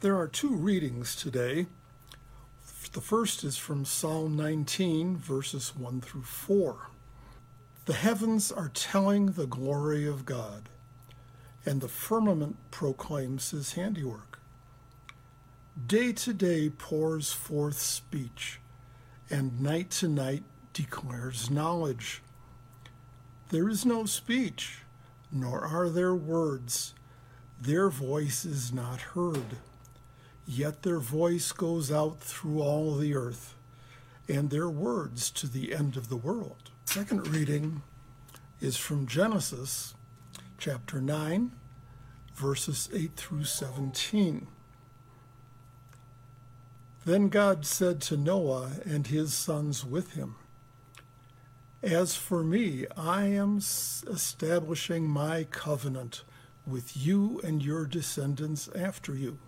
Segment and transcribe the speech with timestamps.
[0.00, 1.66] There are two readings today.
[2.92, 6.88] The first is from Psalm 19, verses 1 through 4.
[7.84, 10.70] The heavens are telling the glory of God,
[11.66, 14.38] and the firmament proclaims his handiwork.
[15.86, 18.58] Day to day pours forth speech,
[19.28, 22.22] and night to night declares knowledge.
[23.50, 24.78] There is no speech,
[25.30, 26.94] nor are there words.
[27.60, 29.58] Their voice is not heard.
[30.52, 33.54] Yet their voice goes out through all the earth,
[34.28, 36.70] and their words to the end of the world.
[36.86, 37.82] Second reading
[38.60, 39.94] is from Genesis
[40.58, 41.52] chapter 9,
[42.34, 44.48] verses 8 through 17.
[47.04, 50.34] Then God said to Noah and his sons with him,
[51.80, 56.24] As for me, I am establishing my covenant
[56.66, 59.38] with you and your descendants after you,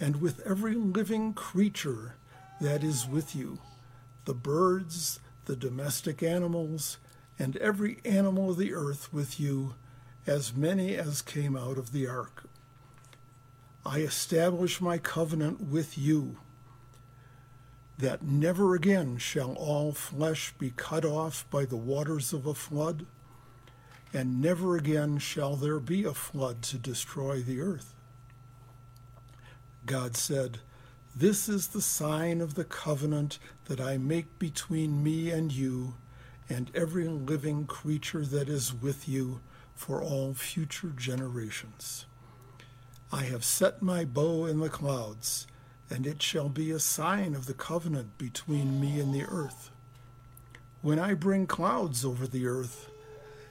[0.00, 2.16] and with every living creature
[2.60, 3.58] that is with you,
[4.24, 6.96] the birds, the domestic animals,
[7.38, 9.74] and every animal of the earth with you,
[10.26, 12.44] as many as came out of the ark.
[13.84, 16.38] I establish my covenant with you,
[17.98, 23.04] that never again shall all flesh be cut off by the waters of a flood,
[24.12, 27.94] and never again shall there be a flood to destroy the earth.
[29.90, 30.60] God said,
[31.16, 35.94] This is the sign of the covenant that I make between me and you
[36.48, 39.40] and every living creature that is with you
[39.74, 42.06] for all future generations.
[43.10, 45.48] I have set my bow in the clouds,
[45.90, 49.72] and it shall be a sign of the covenant between me and the earth.
[50.82, 52.88] When I bring clouds over the earth,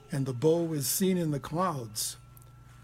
[0.10, 2.16] and the bow is seen in the clouds,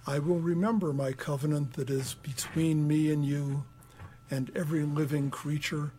[0.08, 3.66] I will remember my covenant that is between me and you
[4.30, 5.94] and every living creature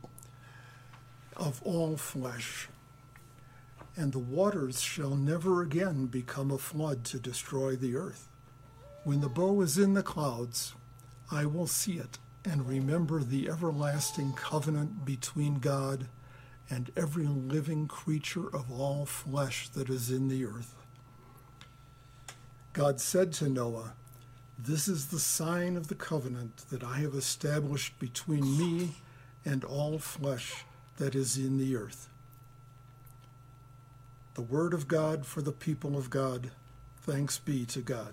[1.37, 2.69] of all flesh.
[3.97, 8.29] And the waters shall never again become a flood to destroy the earth.
[9.03, 10.75] When the bow is in the clouds,
[11.33, 16.07] I will see it and remember the everlasting covenant between God
[16.71, 20.77] and every living creature of all flesh that is in the earth.
[22.77, 23.95] God said to Noah,
[24.59, 28.97] This is the sign of the covenant that I have established between me
[29.47, 30.67] and all flesh
[30.99, 32.11] that is in the earth.
[34.35, 36.51] The word of God for the people of God.
[37.01, 38.13] Thanks be to God.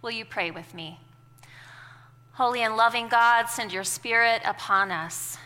[0.00, 0.98] Will you pray with me?
[2.36, 5.38] Holy and loving God, send your Spirit upon us,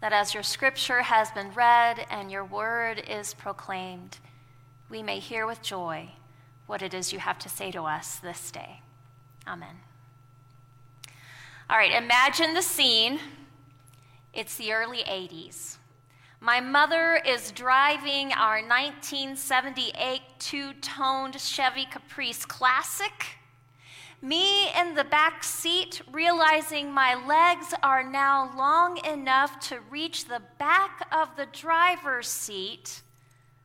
[0.00, 4.18] that as your scripture has been read and your word is proclaimed,
[4.90, 6.10] we may hear with joy
[6.66, 8.80] what it is you have to say to us this day.
[9.46, 9.76] Amen.
[11.70, 13.20] All right, imagine the scene.
[14.34, 15.76] It's the early 80s.
[16.40, 23.36] My mother is driving our 1978 two toned Chevy Caprice Classic
[24.22, 30.40] me in the back seat, realizing my legs are now long enough to reach the
[30.58, 33.02] back of the driver's seat,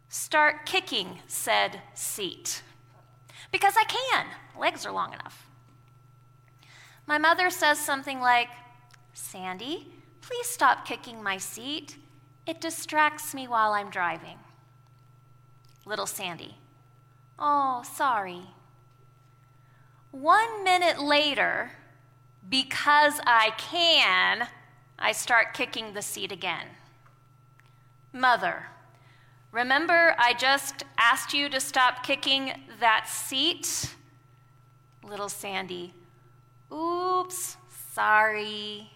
[0.10, 2.64] start kicking said seat.
[3.52, 4.26] Because I can,
[4.60, 5.48] legs are long enough.
[7.06, 8.50] My mother says something like,
[9.14, 9.88] Sandy,
[10.22, 11.98] please stop kicking my seat.
[12.48, 14.38] It distracts me while I'm driving.
[15.86, 16.58] Little Sandy,
[17.38, 18.42] oh, sorry.
[20.12, 21.72] One minute later,
[22.50, 24.48] because I can,
[24.98, 26.68] I start kicking the seat again.
[28.14, 28.68] Mother,
[29.52, 33.96] remember I just asked you to stop kicking that seat?
[35.04, 35.94] Little Sandy,
[36.72, 37.58] oops,
[37.94, 38.90] sorry.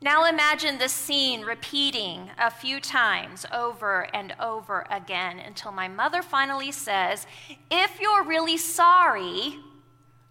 [0.00, 6.22] Now imagine the scene repeating a few times over and over again until my mother
[6.22, 7.26] finally says,
[7.70, 9.58] If you're really sorry,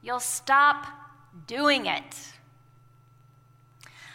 [0.05, 0.85] you'll stop
[1.47, 2.15] doing it.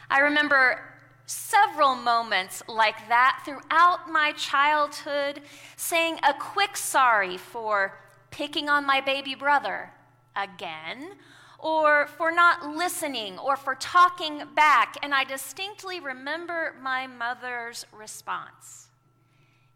[0.08, 0.80] I remember
[1.26, 5.42] several moments like that throughout my childhood,
[5.76, 7.98] saying a quick sorry for
[8.30, 9.90] picking on my baby brother
[10.36, 11.10] again,
[11.58, 14.96] or for not listening, or for talking back.
[15.02, 18.88] And I distinctly remember my mother's response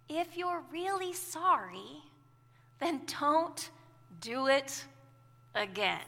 [0.09, 2.05] If you're really sorry,
[2.79, 3.71] then don't
[4.21, 4.85] do it
[5.55, 6.01] again.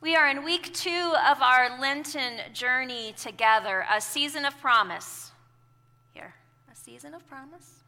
[0.00, 5.32] We are in week two of our Lenten journey together, a season of promise.
[6.14, 6.34] Here,
[6.72, 7.80] a season of promise.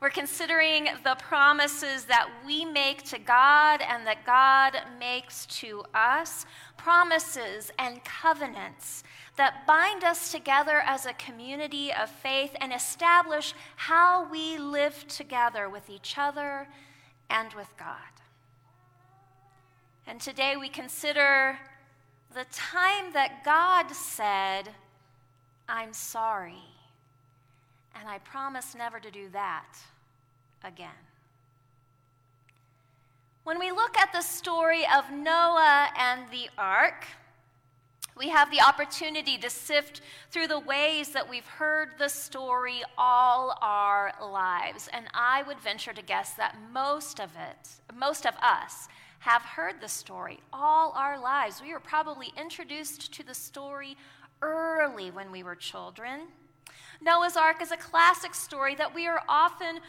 [0.00, 6.44] We're considering the promises that we make to God and that God makes to us,
[6.76, 9.04] promises and covenants
[9.36, 15.68] that bind us together as a community of faith and establish how we live together
[15.68, 16.68] with each other
[17.32, 17.96] and with God.
[20.06, 21.58] And today we consider
[22.34, 24.68] the time that God said,
[25.68, 26.62] I'm sorry.
[27.98, 29.78] And I promise never to do that
[30.62, 30.88] again.
[33.44, 37.06] When we look at the story of Noah and the ark,
[38.22, 43.58] we have the opportunity to sift through the ways that we've heard the story all
[43.60, 44.88] our lives.
[44.92, 48.86] And I would venture to guess that most of it, most of us,
[49.18, 51.60] have heard the story all our lives.
[51.60, 53.96] We were probably introduced to the story
[54.40, 56.28] early when we were children.
[57.00, 59.80] Noah's Ark is a classic story that we are often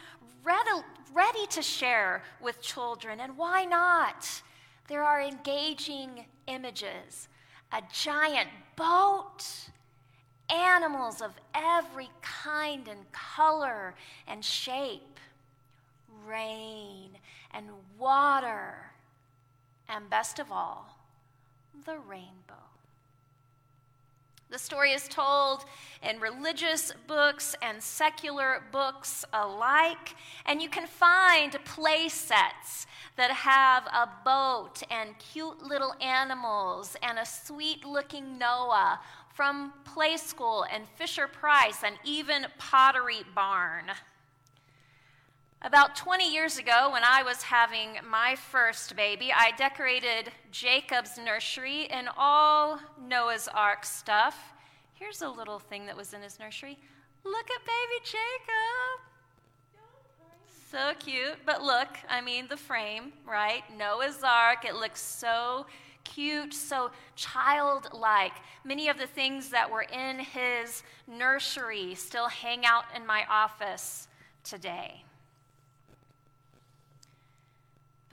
[0.42, 3.20] ready to share with children.
[3.20, 4.42] And why not?
[4.88, 7.28] There are engaging images
[7.74, 9.44] a giant boat,
[10.48, 13.94] animals of every kind and color
[14.28, 15.18] and shape,
[16.24, 17.10] rain
[17.52, 17.66] and
[17.98, 18.74] water,
[19.88, 20.96] and best of all,
[21.84, 22.54] the rainbow.
[24.54, 25.64] The story is told
[26.00, 30.14] in religious books and secular books alike,
[30.46, 32.86] and you can find play sets
[33.16, 39.00] that have a boat and cute little animals and a sweet looking Noah
[39.34, 43.90] from Playskool and Fisher Price and even Pottery Barn.
[45.64, 51.84] About 20 years ago, when I was having my first baby, I decorated Jacob's nursery
[51.84, 52.78] in all
[53.08, 54.52] Noah's Ark stuff.
[54.92, 56.76] Here's a little thing that was in his nursery.
[57.24, 59.00] Look at baby Jacob.
[60.70, 61.38] So cute.
[61.46, 63.62] But look, I mean, the frame, right?
[63.74, 64.66] Noah's Ark.
[64.66, 65.64] It looks so
[66.04, 68.34] cute, so childlike.
[68.64, 74.08] Many of the things that were in his nursery still hang out in my office
[74.42, 75.04] today.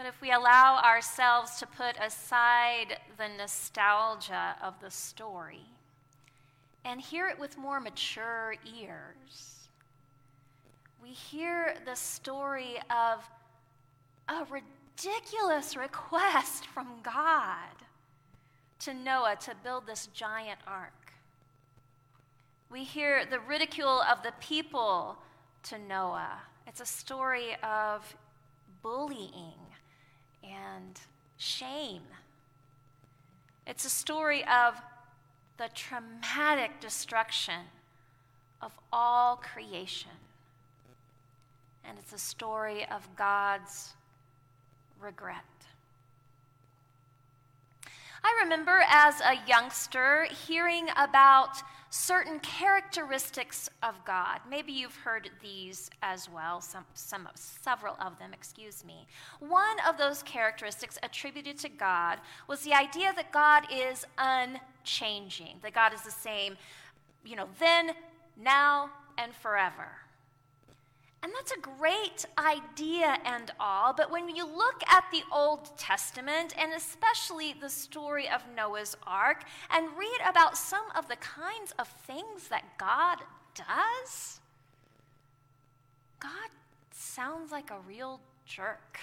[0.01, 5.61] But if we allow ourselves to put aside the nostalgia of the story
[6.83, 9.67] and hear it with more mature ears,
[11.03, 13.29] we hear the story of
[14.27, 17.85] a ridiculous request from God
[18.79, 21.13] to Noah to build this giant ark.
[22.71, 25.19] We hear the ridicule of the people
[25.65, 26.39] to Noah.
[26.65, 28.15] It's a story of
[28.81, 29.70] bullying
[30.77, 30.99] and
[31.37, 32.03] shame.
[33.67, 34.75] It's a story of
[35.57, 37.65] the traumatic destruction
[38.61, 40.11] of all creation.
[41.85, 43.93] And it's a story of God's
[44.99, 45.43] regret.
[48.23, 54.39] I remember as a youngster hearing about certain characteristics of God.
[54.49, 59.07] Maybe you've heard these as well, some, some, several of them, excuse me.
[59.39, 65.73] One of those characteristics attributed to God was the idea that God is unchanging, that
[65.73, 66.55] God is the same,
[67.25, 67.91] you know, then,
[68.37, 69.89] now, and forever.
[71.23, 76.55] And that's a great idea and all, but when you look at the Old Testament,
[76.57, 81.87] and especially the story of Noah's Ark, and read about some of the kinds of
[81.87, 83.19] things that God
[83.53, 84.39] does,
[86.19, 86.49] God
[86.91, 88.99] sounds like a real jerk.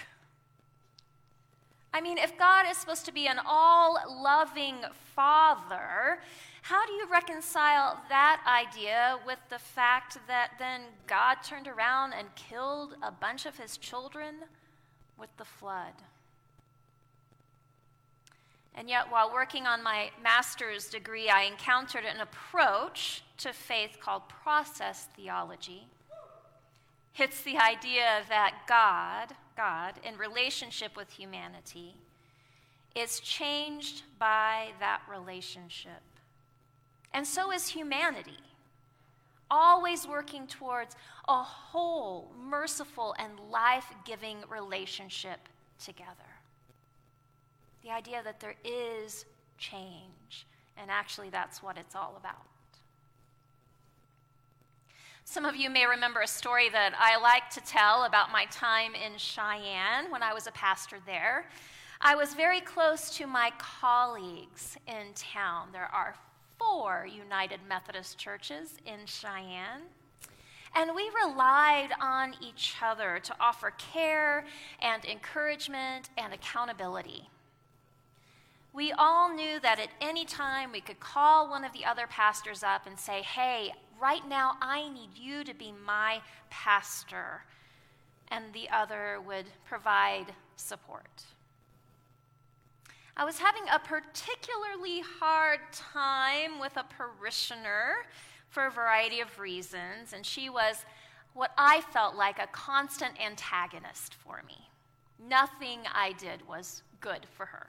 [1.93, 4.75] I mean, if God is supposed to be an all loving
[5.15, 6.19] father,
[6.61, 12.27] how do you reconcile that idea with the fact that then God turned around and
[12.35, 14.35] killed a bunch of his children
[15.17, 15.93] with the flood?
[18.75, 24.29] And yet, while working on my master's degree, I encountered an approach to faith called
[24.29, 25.87] process theology.
[27.17, 31.93] It's the idea that God, God, in relationship with humanity,
[32.95, 36.01] is changed by that relationship.
[37.13, 38.39] And so is humanity,
[39.51, 40.95] always working towards
[41.27, 45.39] a whole, merciful, and life giving relationship
[45.83, 46.31] together.
[47.83, 49.25] The idea that there is
[49.57, 50.45] change,
[50.77, 52.45] and actually, that's what it's all about.
[55.31, 58.95] Some of you may remember a story that I like to tell about my time
[58.95, 61.45] in Cheyenne when I was a pastor there.
[62.01, 65.67] I was very close to my colleagues in town.
[65.71, 66.15] There are
[66.57, 69.83] four United Methodist churches in Cheyenne.
[70.73, 74.45] And we relied on each other to offer care
[74.81, 77.29] and encouragement and accountability.
[78.73, 82.63] We all knew that at any time we could call one of the other pastors
[82.63, 87.43] up and say, Hey, right now I need you to be my pastor.
[88.29, 91.23] And the other would provide support.
[93.17, 98.05] I was having a particularly hard time with a parishioner
[98.49, 100.85] for a variety of reasons, and she was
[101.33, 104.69] what I felt like a constant antagonist for me.
[105.27, 107.67] Nothing I did was good for her.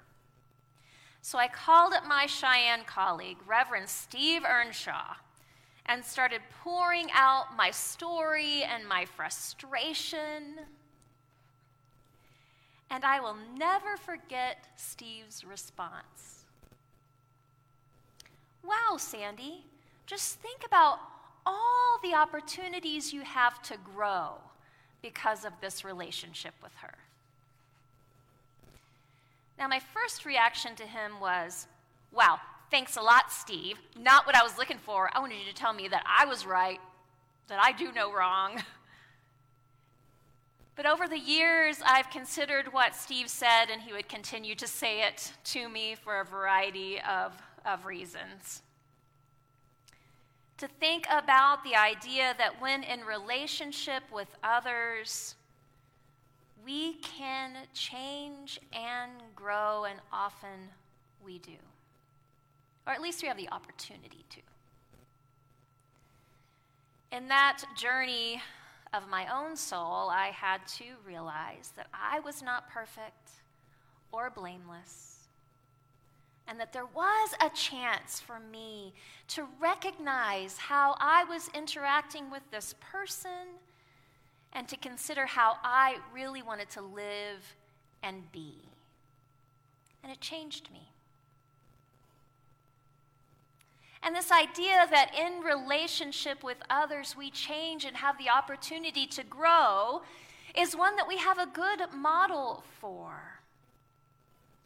[1.22, 5.16] So I called up my Cheyenne colleague, Reverend Steve Earnshaw,
[5.90, 10.60] and started pouring out my story and my frustration.
[12.88, 16.44] And I will never forget Steve's response.
[18.62, 19.64] Wow, Sandy,
[20.06, 21.00] just think about
[21.44, 24.34] all the opportunities you have to grow
[25.02, 26.94] because of this relationship with her.
[29.58, 31.66] Now, my first reaction to him was,
[32.12, 32.38] wow,
[32.70, 33.78] thanks a lot, Steve.
[33.98, 35.10] Not what I was looking for.
[35.12, 36.80] I wanted you to tell me that I was right,
[37.48, 38.62] that I do no wrong.
[40.76, 45.02] But over the years, I've considered what Steve said, and he would continue to say
[45.06, 47.34] it to me for a variety of,
[47.66, 48.62] of reasons.
[50.56, 55.34] To think about the idea that when in relationship with others,
[56.64, 60.70] we can change and grow, and often
[61.22, 61.58] we do.
[62.86, 64.40] Or at least we have the opportunity to.
[67.12, 68.40] In that journey
[68.92, 73.30] of my own soul, I had to realize that I was not perfect
[74.12, 75.16] or blameless,
[76.48, 78.92] and that there was a chance for me
[79.28, 83.58] to recognize how I was interacting with this person
[84.52, 87.54] and to consider how I really wanted to live
[88.02, 88.54] and be.
[90.02, 90.88] And it changed me.
[94.02, 99.22] And this idea that in relationship with others we change and have the opportunity to
[99.22, 100.02] grow
[100.56, 103.40] is one that we have a good model for.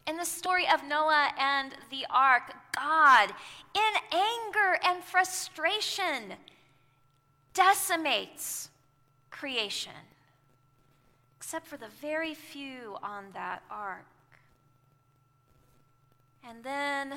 [0.07, 3.31] In the story of Noah and the ark, God,
[3.73, 6.35] in anger and frustration,
[7.53, 8.69] decimates
[9.31, 9.91] creation,
[11.37, 14.05] except for the very few on that ark.
[16.47, 17.15] And then,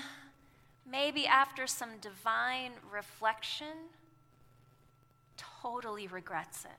[0.90, 3.88] maybe after some divine reflection,
[5.36, 6.70] totally regrets it.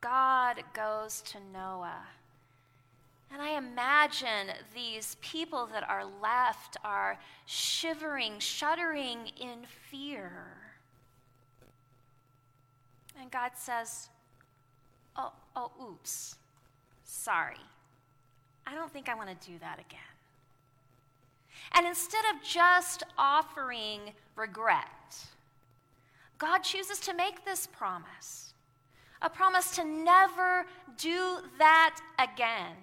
[0.00, 2.06] God goes to Noah.
[3.32, 10.32] And I imagine these people that are left are shivering, shuddering in fear.
[13.20, 14.08] And God says,
[15.16, 16.36] Oh, oh, oops.
[17.04, 17.56] Sorry.
[18.66, 20.17] I don't think I want to do that again.
[21.72, 25.26] And instead of just offering regret,
[26.38, 28.48] God chooses to make this promise
[29.20, 30.64] a promise to never
[30.96, 32.76] do that again.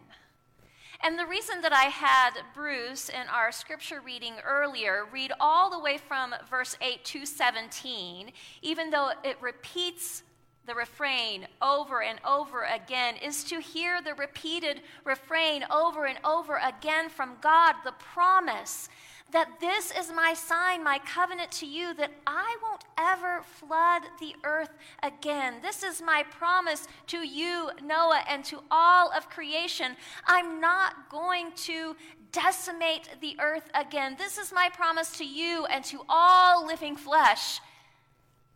[1.01, 5.79] And the reason that I had Bruce in our scripture reading earlier read all the
[5.79, 10.23] way from verse 8 to 17, even though it repeats
[10.65, 16.59] the refrain over and over again is to hear the repeated refrain over and over
[16.63, 18.89] again from God, the promise
[19.31, 24.35] that this is my sign, my covenant to you, that I won't ever flood the
[24.43, 24.69] earth
[25.03, 25.55] again.
[25.61, 29.95] This is my promise to you, Noah, and to all of creation.
[30.25, 31.95] I'm not going to
[32.31, 34.15] decimate the earth again.
[34.17, 37.59] This is my promise to you and to all living flesh.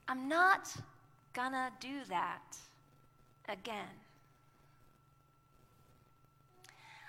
[0.08, 0.74] I'm not
[1.34, 2.58] gonna do that
[3.48, 3.88] again.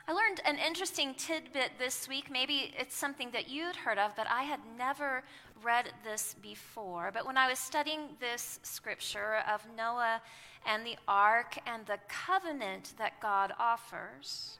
[0.08, 2.30] I learned an interesting tidbit this week.
[2.30, 5.22] Maybe it's something that you'd heard of, but I had never
[5.62, 7.10] read this before.
[7.14, 10.20] But when I was studying this scripture of Noah
[10.66, 14.58] and the ark and the covenant that God offers,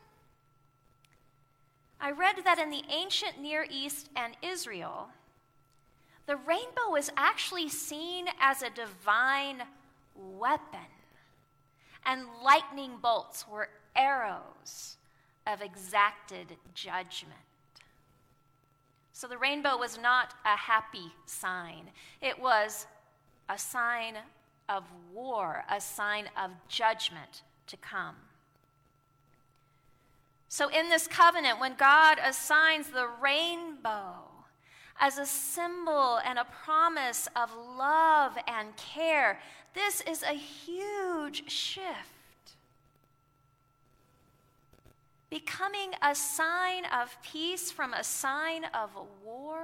[2.01, 5.09] I read that in the ancient Near East and Israel,
[6.31, 9.65] the rainbow is actually seen as a divine
[10.15, 10.87] weapon,
[12.07, 14.97] and lightning bolts were arrows
[15.45, 17.35] of exacted judgment.
[19.13, 21.91] So the rainbow was not a happy sign,
[22.23, 22.87] it was
[23.49, 24.15] a sign
[24.69, 28.15] of war, a sign of judgment to come.
[30.49, 34.30] So, in this covenant, when God assigns the rainbow,
[35.01, 39.41] as a symbol and a promise of love and care.
[39.75, 41.87] This is a huge shift.
[45.31, 48.91] Becoming a sign of peace from a sign of
[49.25, 49.61] war.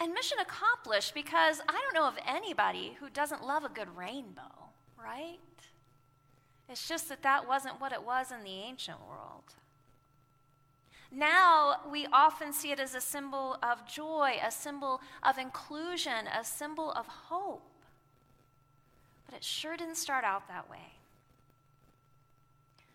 [0.00, 4.70] And mission accomplished because I don't know of anybody who doesn't love a good rainbow,
[5.00, 5.38] right?
[6.68, 9.44] It's just that that wasn't what it was in the ancient world.
[11.14, 16.42] Now we often see it as a symbol of joy, a symbol of inclusion, a
[16.42, 17.62] symbol of hope.
[19.26, 20.94] But it sure didn't start out that way.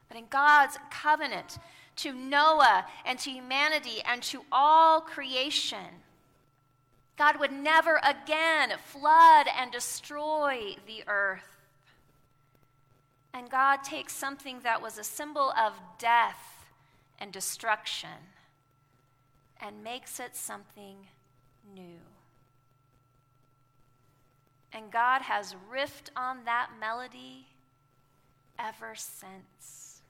[0.08, 1.60] But in God's covenant
[1.98, 6.02] to Noah and to humanity and to all creation,
[7.18, 11.42] God would never again flood and destroy the earth.
[13.34, 16.57] And God takes something that was a symbol of death
[17.20, 18.10] and destruction
[19.62, 20.96] and makes it something
[21.76, 22.00] new.
[24.74, 27.48] And God has riffed on that melody
[28.60, 30.02] ever since,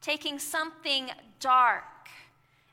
[0.00, 1.84] taking something dark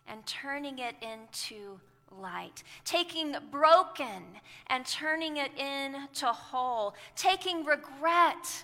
[0.07, 1.79] and turning it into
[2.19, 4.23] light, taking broken
[4.67, 8.63] and turning it into whole, taking regret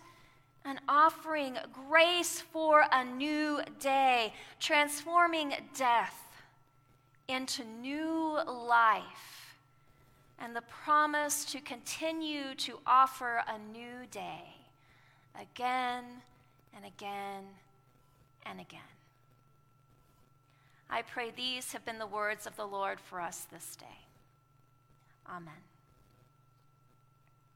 [0.65, 1.57] and offering
[1.89, 6.19] grace for a new day, transforming death
[7.27, 9.55] into new life,
[10.39, 14.55] and the promise to continue to offer a new day
[15.39, 16.03] again
[16.75, 17.43] and again
[18.45, 18.79] and again.
[20.89, 24.05] I pray these have been the words of the Lord for us this day.
[25.27, 25.72] Amen.